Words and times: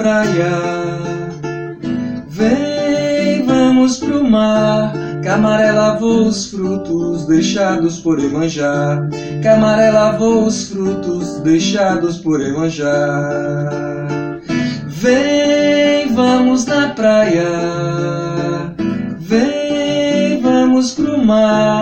praia. 0.00 0.50
Vem, 2.28 3.44
vamos 3.44 3.98
pro 3.98 4.24
mar. 4.24 4.94
Camaré 5.22 5.72
lavou 5.72 6.26
os 6.26 6.46
frutos 6.50 7.26
deixados 7.26 7.98
por 7.98 8.18
Emanjá. 8.18 9.06
Camaré 9.42 9.90
lavou 9.90 10.46
os 10.46 10.70
frutos 10.70 11.40
deixados 11.40 12.16
por 12.16 12.40
Emanjá. 12.40 13.68
Vem, 14.86 16.14
vamos 16.14 16.64
na 16.64 16.88
praia. 16.94 17.50
Vem, 19.18 20.40
vamos 20.40 20.92
pro 20.92 21.22
mar. 21.22 21.79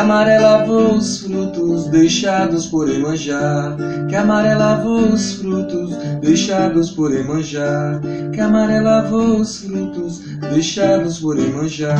Camaré 0.00 0.38
lavou 0.38 0.94
os 0.94 1.20
frutos 1.20 1.86
deixados 1.88 2.66
por 2.66 2.88
Emanjá. 2.88 3.76
Camaré 4.10 4.54
lavou 4.54 5.12
os 5.12 5.34
frutos 5.34 5.94
deixados 6.22 6.90
por 6.92 7.14
Emanjá. 7.14 8.00
Camaré 8.34 8.80
lavou 8.80 9.36
os 9.36 9.62
frutos 9.62 10.20
deixados 10.50 11.18
por 11.18 11.38
Emanjá. 11.38 11.94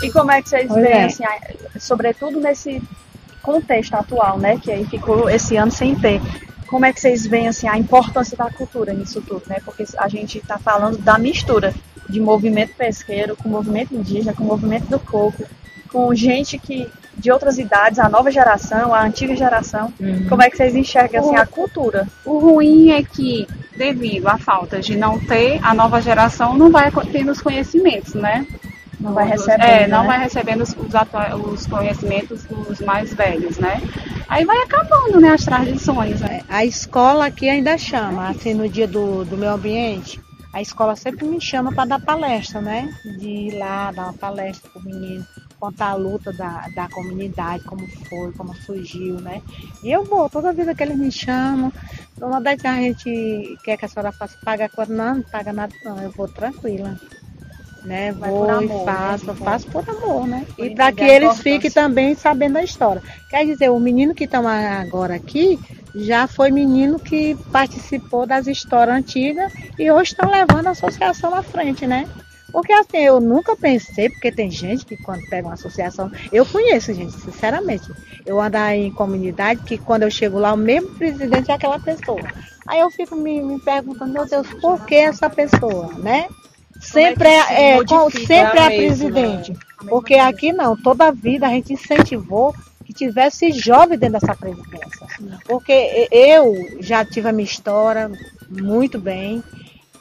E 0.00 0.12
como 0.12 0.30
é 0.30 0.40
que 0.40 0.48
vocês 0.48 0.72
veem, 0.72 1.02
assim, 1.02 1.24
sobretudo 1.80 2.38
nesse 2.38 2.80
contexto 3.42 3.94
atual, 3.94 4.38
né, 4.38 4.56
que 4.56 4.70
aí 4.70 4.86
ficou 4.86 5.28
esse 5.28 5.56
ano 5.56 5.72
sem 5.72 5.96
ter, 5.96 6.20
como 6.68 6.86
é 6.86 6.92
que 6.92 7.00
vocês 7.00 7.26
veem 7.26 7.48
assim, 7.48 7.66
a 7.66 7.76
importância 7.76 8.36
da 8.36 8.48
cultura 8.52 8.92
nisso 8.92 9.20
tudo, 9.20 9.42
né? 9.48 9.56
Porque 9.64 9.84
a 9.98 10.06
gente 10.06 10.38
está 10.38 10.58
falando 10.58 10.98
da 10.98 11.18
mistura 11.18 11.74
de 12.08 12.20
movimento 12.20 12.74
pesqueiro 12.74 13.36
com 13.36 13.48
movimento 13.48 13.94
indígena, 13.94 14.32
com 14.32 14.44
movimento 14.44 14.86
do 14.86 14.98
coco, 14.98 15.44
com 15.90 16.14
gente 16.14 16.58
que 16.58 16.88
de 17.18 17.32
outras 17.32 17.58
idades, 17.58 17.98
a 17.98 18.08
nova 18.08 18.30
geração, 18.30 18.94
a 18.94 19.02
antiga 19.02 19.34
geração. 19.34 19.92
Uhum. 19.98 20.26
Como 20.28 20.42
é 20.42 20.48
que 20.48 20.56
vocês 20.56 20.74
enxergam 20.76 21.20
assim, 21.20 21.36
a 21.36 21.44
cultura? 21.44 22.06
O 22.24 22.38
ruim 22.38 22.90
é 22.92 23.02
que, 23.02 23.46
devido 23.76 24.28
à 24.28 24.38
falta 24.38 24.80
de 24.80 24.96
não 24.96 25.18
ter, 25.18 25.58
a 25.62 25.74
nova 25.74 26.00
geração 26.00 26.56
não 26.56 26.70
vai 26.70 26.90
tendo 27.10 27.32
os 27.32 27.40
conhecimentos, 27.40 28.14
né? 28.14 28.46
Não 29.00 29.12
vai 29.12 29.26
recebendo. 29.26 29.62
É, 29.62 29.86
não 29.86 30.02
né? 30.02 30.06
vai 30.06 30.18
recebendo 30.20 30.62
os, 30.62 30.76
os, 31.52 31.66
conhecimentos 31.66 32.44
dos 32.44 32.80
mais 32.80 33.12
velhos, 33.14 33.58
né? 33.58 33.80
Aí 34.28 34.44
vai 34.44 34.58
acabando, 34.58 35.20
né, 35.20 35.30
as 35.30 35.44
tradições. 35.44 36.20
Né? 36.20 36.42
A 36.48 36.64
escola 36.64 37.26
aqui 37.26 37.48
ainda 37.48 37.78
chama, 37.78 38.28
assim, 38.28 38.54
no 38.54 38.68
dia 38.68 38.86
do, 38.86 39.24
do 39.24 39.36
meu 39.36 39.52
ambiente, 39.52 40.20
a 40.58 40.62
escola 40.62 40.96
sempre 40.96 41.24
me 41.24 41.40
chama 41.40 41.72
para 41.72 41.84
dar 41.84 42.00
palestra, 42.00 42.60
né? 42.60 42.92
De 43.04 43.28
ir 43.28 43.58
lá, 43.58 43.92
dar 43.92 44.06
uma 44.06 44.12
palestra 44.12 44.68
para 44.68 44.82
o 44.82 44.84
menino, 44.84 45.24
contar 45.60 45.90
a 45.90 45.94
luta 45.94 46.32
da, 46.32 46.66
da 46.74 46.88
comunidade, 46.88 47.62
como 47.62 47.86
foi, 47.86 48.32
como 48.32 48.52
surgiu, 48.56 49.20
né? 49.20 49.40
E 49.84 49.92
eu 49.92 50.04
vou, 50.04 50.28
toda 50.28 50.52
vida 50.52 50.74
que 50.74 50.82
eles 50.82 50.98
me 50.98 51.12
chamam, 51.12 51.72
dona 52.16 52.40
Dete, 52.40 52.66
a 52.66 52.74
gente 52.74 53.56
quer 53.62 53.76
que 53.76 53.84
a 53.84 53.88
senhora 53.88 54.10
faça, 54.10 54.36
paga 54.44 54.68
quando 54.68 54.90
não, 54.90 55.14
não 55.16 55.22
paga 55.22 55.52
nada 55.52 55.72
não, 55.84 56.02
eu 56.02 56.10
vou 56.10 56.26
tranquila 56.26 56.98
né? 57.84 58.12
Vai 58.12 58.30
Vou 58.30 58.48
amor, 58.48 58.64
e 58.64 58.84
faço, 58.84 59.26
né? 59.26 59.34
faço 59.34 59.66
por 59.68 59.88
amor, 59.88 60.26
né? 60.26 60.46
Por 60.56 60.66
e 60.66 60.74
para 60.74 60.92
que 60.92 61.04
eles 61.04 61.38
fiquem 61.40 61.70
também 61.70 62.14
sabendo 62.14 62.54
da 62.54 62.62
história. 62.62 63.02
Quer 63.28 63.44
dizer, 63.44 63.70
o 63.70 63.78
menino 63.78 64.14
que 64.14 64.24
está 64.24 64.38
agora 64.80 65.14
aqui 65.14 65.58
já 65.94 66.26
foi 66.26 66.50
menino 66.50 66.98
que 66.98 67.36
participou 67.50 68.26
das 68.26 68.46
histórias 68.46 68.96
antigas 68.96 69.52
e 69.78 69.90
hoje 69.90 70.12
está 70.12 70.28
levando 70.28 70.68
a 70.68 70.70
associação 70.70 71.34
à 71.34 71.42
frente, 71.42 71.86
né? 71.86 72.08
Porque 72.50 72.72
assim, 72.72 72.98
eu 72.98 73.20
nunca 73.20 73.54
pensei, 73.56 74.08
porque 74.08 74.32
tem 74.32 74.50
gente 74.50 74.84
que 74.84 74.96
quando 74.96 75.22
pega 75.28 75.48
uma 75.48 75.54
associação, 75.54 76.10
eu 76.32 76.46
conheço 76.46 76.94
gente, 76.94 77.12
sinceramente. 77.12 77.90
Eu 78.24 78.40
ando 78.40 78.56
em 78.56 78.90
comunidade 78.90 79.62
que 79.64 79.76
quando 79.76 80.02
eu 80.02 80.10
chego 80.10 80.38
lá, 80.38 80.54
o 80.54 80.56
mesmo 80.56 80.88
presidente 80.94 81.50
é 81.50 81.54
aquela 81.54 81.78
pessoa. 81.78 82.22
Aí 82.66 82.80
eu 82.80 82.90
fico 82.90 83.16
me, 83.16 83.42
me 83.42 83.58
perguntando, 83.60 84.12
meu 84.12 84.26
Deus, 84.26 84.46
por 84.60 84.84
que 84.86 84.94
essa 84.94 85.28
pessoa, 85.28 85.92
né? 85.98 86.26
Sempre 86.80 87.28
é, 87.28 87.76
é 87.76 87.84
com, 87.84 88.10
sempre 88.10 88.60
é 88.60 88.76
presidente. 88.76 89.52
Porque 89.88 90.14
aqui 90.14 90.52
não, 90.52 90.76
toda 90.76 91.08
a 91.08 91.10
vida 91.10 91.46
a 91.46 91.50
gente 91.50 91.72
incentivou 91.72 92.54
que 92.84 92.92
tivesse 92.92 93.52
jovem 93.52 93.98
dentro 93.98 94.18
dessa 94.20 94.34
presidência. 94.34 95.06
Porque 95.44 96.08
eu 96.10 96.54
já 96.80 97.04
tive 97.04 97.28
a 97.28 97.32
minha 97.32 97.44
história 97.44 98.10
muito 98.48 98.98
bem, 98.98 99.42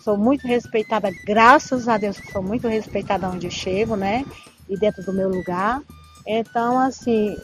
sou 0.02 0.18
muito 0.18 0.48
respeitada, 0.48 1.12
graças 1.26 1.88
a 1.88 1.98
Deus 1.98 2.18
sou 2.32 2.42
muito 2.42 2.68
respeitada 2.68 3.28
onde 3.28 3.48
eu 3.48 3.52
chego, 3.52 3.96
né? 3.96 4.26
E 4.70 4.78
dentro 4.78 5.04
do 5.04 5.14
meu 5.14 5.30
lugar. 5.30 5.82
Então, 6.26 6.80
assim, 6.80 7.36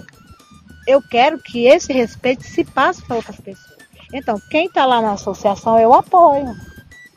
eu 0.87 1.01
quero 1.01 1.37
que 1.39 1.65
esse 1.65 1.91
respeito 1.91 2.43
se 2.43 2.63
passe 2.63 3.01
para 3.01 3.17
outras 3.17 3.37
pessoas. 3.37 3.77
Então, 4.13 4.39
quem 4.49 4.67
está 4.67 4.85
lá 4.85 5.01
na 5.01 5.13
associação, 5.13 5.79
eu 5.79 5.93
apoio. 5.93 6.55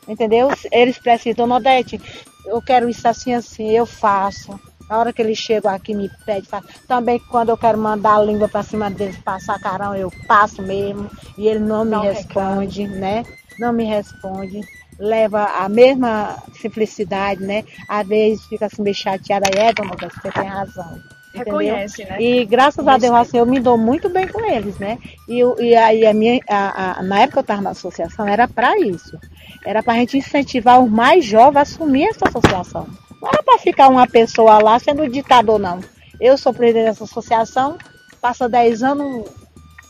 Entendeu? 0.07 0.49
Eles 0.71 0.97
precisam, 0.97 1.45
Nodete, 1.45 1.99
eu 2.45 2.61
quero 2.61 2.89
isso 2.89 3.07
assim, 3.07 3.33
assim, 3.33 3.69
eu 3.71 3.85
faço. 3.85 4.59
Na 4.89 4.97
hora 4.97 5.11
que 5.11 5.21
eles 5.21 5.37
chegam 5.37 5.69
aqui, 5.69 5.93
me 5.93 6.09
pede. 6.25 6.47
Faço. 6.47 6.67
Também 6.87 7.19
quando 7.19 7.49
eu 7.49 7.57
quero 7.57 7.77
mandar 7.77 8.15
a 8.15 8.23
língua 8.23 8.47
para 8.47 8.63
cima 8.63 8.89
deles, 8.89 9.17
passar 9.17 9.59
carão, 9.59 9.95
eu 9.95 10.09
passo 10.27 10.61
mesmo. 10.61 11.09
E 11.37 11.47
ele 11.47 11.59
não 11.59 11.83
me 11.83 11.91
não 11.91 12.01
responde, 12.01 12.87
né? 12.87 13.25
Não 13.59 13.73
me 13.73 13.83
responde. 13.83 14.61
Leva 14.97 15.43
a 15.43 15.69
mesma 15.69 16.39
simplicidade, 16.59 17.43
né? 17.43 17.63
Às 17.87 18.07
vezes 18.07 18.45
fica 18.45 18.65
assim 18.65 18.81
meio 18.81 18.95
chateada. 18.95 19.47
É, 19.55 19.73
dona 19.73 19.91
você 19.99 20.31
tem 20.31 20.47
razão. 20.47 21.16
Reconhece, 21.33 22.03
né? 22.05 22.21
E 22.21 22.45
graças 22.45 22.87
a 22.87 22.97
Deus, 22.97 23.13
assim, 23.13 23.37
eu 23.37 23.45
me 23.45 23.59
dou 23.59 23.77
muito 23.77 24.09
bem 24.09 24.27
com 24.27 24.43
eles, 24.45 24.77
né? 24.77 24.97
E, 25.27 25.41
e 25.61 25.75
aí 25.75 26.05
a 26.05 26.13
minha, 26.13 26.39
a, 26.47 26.99
a, 26.99 27.03
na 27.03 27.21
época 27.21 27.39
eu 27.39 27.41
estava 27.41 27.61
na 27.61 27.69
associação, 27.71 28.27
era 28.27 28.47
para 28.47 28.79
isso. 28.79 29.19
Era 29.65 29.83
para 29.83 29.93
a 29.93 29.97
gente 29.97 30.17
incentivar 30.17 30.81
os 30.81 30.89
mais 30.89 31.25
jovens 31.25 31.57
a 31.57 31.61
assumir 31.61 32.07
essa 32.07 32.27
associação. 32.27 32.87
Não 33.21 33.29
era 33.29 33.43
para 33.43 33.59
ficar 33.59 33.89
uma 33.89 34.07
pessoa 34.07 34.59
lá 34.59 34.79
sendo 34.79 35.07
ditador, 35.09 35.59
não. 35.59 35.81
Eu 36.19 36.37
sou 36.37 36.53
presidente 36.53 36.85
dessa 36.85 37.03
associação, 37.03 37.77
passa 38.21 38.49
10 38.49 38.83
anos, 38.83 39.25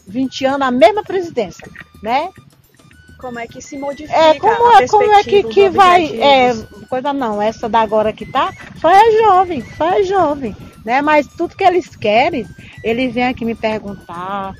20 0.08 0.46
anos 0.46 0.68
a 0.68 0.72
mesma 0.72 1.04
presidência, 1.04 1.70
né? 2.02 2.30
Como 3.20 3.40
é 3.40 3.48
que 3.48 3.62
se 3.62 3.78
modifica 3.78 4.16
é, 4.16 4.40
como, 4.40 4.78
é, 4.78 4.88
como 4.88 5.12
é 5.12 5.24
que, 5.24 5.44
que 5.44 5.70
vai. 5.70 6.22
É, 6.22 6.54
coisa 6.88 7.12
não, 7.12 7.42
essa 7.42 7.68
da 7.68 7.80
agora 7.80 8.14
que 8.14 8.26
tá, 8.26 8.54
só 8.80 8.90
é 8.90 9.12
jovem, 9.24 9.64
só 9.76 9.90
é 9.92 10.04
jovem 10.04 10.56
né? 10.88 11.02
Mas 11.02 11.28
tudo 11.28 11.54
que 11.54 11.66
eles 11.66 11.98
querem, 11.98 12.48
eles 12.82 13.14
vêm 13.14 13.28
aqui 13.28 13.44
me 13.44 13.54
perguntar. 13.54 14.54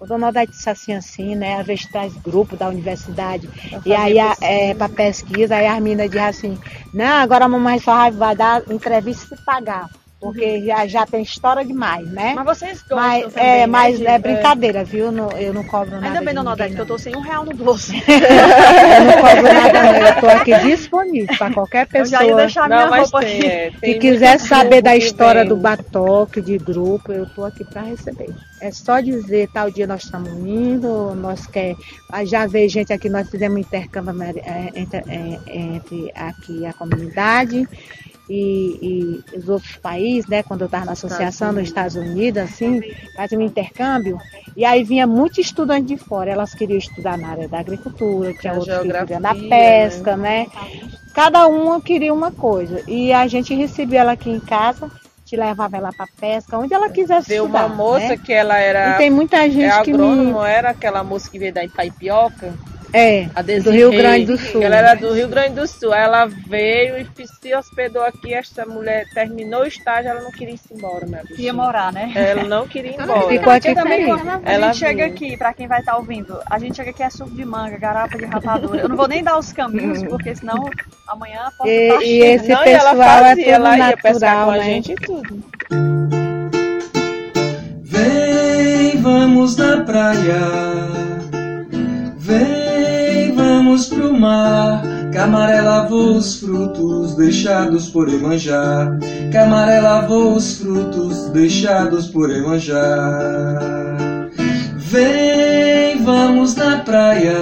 O 0.00 0.06
Dona 0.06 0.28
Odete 0.28 0.50
disse 0.50 0.68
assim, 0.68 0.92
assim, 0.92 1.36
né? 1.36 1.60
Às 1.60 1.66
vezes 1.66 1.86
traz 1.86 2.12
grupo 2.14 2.56
da 2.56 2.68
universidade. 2.68 3.48
E 3.86 3.94
aí, 3.94 4.16
é, 4.40 4.74
para 4.74 4.88
pesquisa, 4.88 5.54
aí 5.54 5.66
as 5.66 5.80
meninas 5.80 6.10
dizem 6.10 6.26
assim, 6.26 6.58
não, 6.92 7.18
agora 7.18 7.44
a 7.44 7.48
mamãe 7.48 7.78
só 7.78 8.10
vai 8.10 8.34
dar 8.34 8.62
entrevista 8.68 9.36
se 9.36 9.44
pagar. 9.44 9.88
Porque 10.20 10.44
uhum. 10.44 10.64
já, 10.64 10.86
já 10.86 11.06
tem 11.06 11.22
história 11.22 11.64
demais, 11.64 12.10
né? 12.10 12.32
Mas 12.34 12.44
vocês 12.44 12.78
gostam 12.82 12.96
mas, 12.96 13.32
também, 13.32 13.48
É, 13.48 13.58
né, 13.60 13.66
mas 13.66 14.00
é 14.00 14.18
brincadeira, 14.18 14.82
viu? 14.82 15.12
Não, 15.12 15.30
eu 15.32 15.54
não 15.54 15.62
cobro 15.62 15.92
nada. 15.92 16.08
Ainda 16.08 16.20
bem, 16.22 16.34
Dona 16.34 16.52
Odete, 16.52 16.74
que 16.74 16.80
eu 16.80 16.86
tô 16.86 16.98
sem 16.98 17.16
um 17.16 17.20
real 17.20 17.44
no 17.44 17.54
bolso. 17.54 17.92
eu 17.94 19.04
não 19.04 19.12
cobro 19.12 19.42
nada, 19.42 19.82
não. 19.82 19.94
Eu 19.94 20.20
tô 20.20 20.26
aqui 20.26 20.58
disponível 20.58 21.36
para 21.36 21.54
qualquer 21.54 21.86
pessoa. 21.86 22.22
Eu 22.22 22.26
já 22.26 22.30
ia 22.30 22.36
deixar 22.36 22.68
minha 22.68 22.86
não, 22.86 22.96
roupa 22.98 23.20
tem, 23.20 23.46
é, 23.46 23.70
tem 23.80 23.92
Se 23.92 23.98
quiser 24.00 24.40
saber 24.40 24.82
da 24.82 24.96
história 24.96 25.44
do 25.44 25.56
batoque, 25.56 26.40
de 26.40 26.58
grupo, 26.58 27.12
eu 27.12 27.24
tô 27.26 27.44
aqui 27.44 27.64
para 27.64 27.82
receber. 27.82 28.34
É 28.60 28.72
só 28.72 28.98
dizer, 29.00 29.48
tal 29.52 29.70
dia 29.70 29.86
nós 29.86 30.02
estamos 30.02 30.30
indo, 30.32 31.14
nós 31.14 31.46
quer. 31.46 31.76
Já 32.24 32.44
veio 32.44 32.68
gente 32.68 32.92
aqui, 32.92 33.08
nós 33.08 33.30
fizemos 33.30 33.56
um 33.56 33.60
intercâmbio 33.60 34.20
é, 34.20 34.72
entre, 34.74 34.98
é, 35.06 35.38
entre 35.46 36.10
aqui 36.16 36.66
a 36.66 36.72
comunidade 36.72 37.68
e, 38.28 39.24
e, 39.32 39.38
os 39.38 39.48
outros 39.48 39.76
países, 39.76 40.28
né? 40.28 40.42
Quando 40.42 40.62
eu 40.62 40.66
estava 40.66 40.84
na 40.84 40.92
associação 40.92 41.52
nos 41.52 41.64
Estados 41.64 41.96
Unidos, 41.96 42.42
assim, 42.42 42.80
fazia 43.16 43.38
um 43.38 43.42
intercâmbio. 43.42 44.18
E 44.56 44.64
aí 44.64 44.84
vinha 44.84 45.06
muito 45.06 45.40
estudante 45.40 45.86
de 45.86 45.96
fora. 45.96 46.30
Elas 46.30 46.54
queriam 46.54 46.78
estudar 46.78 47.16
na 47.16 47.28
área 47.28 47.48
da 47.48 47.60
agricultura, 47.60 48.34
tinha 48.34 48.54
outros 48.54 48.82
que 48.82 48.92
queriam 48.92 49.20
da 49.20 49.34
pesca, 49.34 50.16
né? 50.16 50.46
né? 50.46 50.86
Cada 51.14 51.46
uma 51.46 51.80
queria 51.80 52.12
uma 52.12 52.30
coisa. 52.30 52.82
E 52.86 53.12
a 53.12 53.26
gente 53.26 53.54
recebia 53.54 54.00
ela 54.00 54.12
aqui 54.12 54.30
em 54.30 54.40
casa 54.40 54.90
te 55.28 55.36
levava 55.36 55.76
ela 55.76 55.92
para 55.92 56.06
pesca, 56.18 56.58
onde 56.58 56.72
ela 56.72 56.88
quisesse 56.88 57.28
Deu 57.28 57.44
estudar. 57.44 57.66
uma 57.66 57.76
moça 57.76 58.08
né? 58.08 58.16
que 58.16 58.32
ela 58.32 58.56
era. 58.56 58.94
E 58.94 58.96
tem 58.96 59.10
muita 59.10 59.42
gente 59.50 59.64
é 59.64 59.82
que 59.82 59.92
me... 59.92 60.32
era 60.46 60.70
aquela 60.70 61.04
moça 61.04 61.30
que 61.30 61.38
veio 61.38 61.52
da 61.52 61.62
Ipaipioca? 61.62 62.54
É, 62.92 63.26
do 63.62 63.70
Rio 63.70 63.90
Grande 63.90 64.26
do 64.26 64.38
Sul. 64.38 64.62
Ela 64.62 64.76
era 64.76 64.94
do 64.94 65.12
Rio 65.12 65.28
Grande 65.28 65.54
do 65.54 65.66
Sul. 65.66 65.92
Ela 65.92 66.26
veio 66.26 66.96
e 66.98 67.06
se 67.26 67.54
hospedou 67.54 68.02
aqui. 68.02 68.32
Essa 68.32 68.64
mulher 68.64 69.06
terminou 69.12 69.62
o 69.62 69.66
estágio, 69.66 70.10
ela 70.10 70.22
não 70.22 70.30
queria 70.30 70.54
ir 70.54 70.60
embora, 70.72 71.06
né? 71.06 71.22
Ia 71.36 71.52
morar, 71.52 71.92
né? 71.92 72.12
Ela 72.14 72.44
não 72.44 72.66
queria 72.66 72.92
ir 72.92 73.00
embora. 73.00 73.28
Ficou 73.28 73.52
aqui 73.52 73.74
também. 73.74 74.10
A 74.10 74.40
ela 74.44 74.72
gente 74.72 74.78
chega 74.78 75.06
aqui, 75.06 75.36
pra 75.36 75.52
quem 75.52 75.66
vai 75.66 75.80
estar 75.80 75.92
tá 75.92 75.98
ouvindo, 75.98 76.38
a 76.48 76.58
gente 76.58 76.76
chega 76.76 76.90
aqui 76.90 77.02
é 77.02 77.10
suco 77.10 77.30
de 77.30 77.44
manga, 77.44 77.76
garapa 77.78 78.16
de 78.16 78.24
rapadura. 78.24 78.82
Eu 78.82 78.88
não 78.88 78.96
vou 78.96 79.08
nem 79.08 79.22
dar 79.22 79.38
os 79.38 79.52
caminhos, 79.52 80.02
porque 80.08 80.34
senão 80.34 80.70
amanhã 81.06 81.50
posso 81.56 81.70
e, 81.70 81.88
estar 81.88 82.02
E 82.02 82.20
esse 82.20 82.48
não, 82.48 82.62
pessoal 82.62 82.66
e 82.66 82.72
ela 82.72 82.96
fazia, 82.96 83.26
é 83.26 83.34
tudo 83.34 83.50
ela 83.50 83.76
natural, 83.76 83.90
ia 83.90 83.96
pescar 83.96 84.44
com 84.44 84.50
né? 84.52 84.58
a 84.58 84.62
gente 84.62 84.92
e 84.92 84.94
tudo. 84.94 85.44
Vem, 87.82 89.02
vamos 89.02 89.38
vamos 89.38 89.56
na 89.56 89.84
praia. 89.84 90.40
Vem, 92.18 92.67
vamos 93.78 93.86
pro 93.86 94.18
mar. 94.18 94.82
Camaré 95.12 95.60
lavou 95.60 96.16
os 96.16 96.40
frutos 96.40 97.14
deixados 97.14 97.88
por 97.88 98.08
Emanjá. 98.08 98.98
Camaré 99.32 99.80
lavou 99.80 100.34
os 100.34 100.58
frutos 100.58 101.28
deixados 101.30 102.08
por 102.08 102.28
Emanjá. 102.30 102.74
Vem, 104.76 106.02
vamos 106.02 106.56
na 106.56 106.78
praia. 106.78 107.38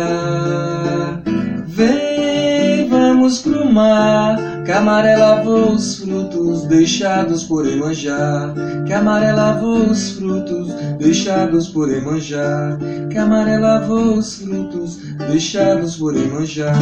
Vem, 1.66 2.88
vamos 2.88 3.38
pro 3.38 3.72
mar. 3.72 4.55
Camaré 4.66 5.16
lavou 5.16 5.72
os 5.72 6.00
frutos 6.00 6.64
deixados 6.64 7.44
por 7.44 7.66
Emanjá. 7.66 8.52
Camaré 8.88 9.32
lavou 9.32 9.90
os 9.90 10.10
frutos 10.12 10.72
deixados 10.98 11.68
por 11.68 11.88
Emanjá. 11.88 12.76
Camaré 13.12 13.58
lavou 13.58 14.14
os 14.14 14.42
frutos 14.42 14.98
deixados 15.28 15.96
por 15.96 16.16
Emanjá. 16.16 16.72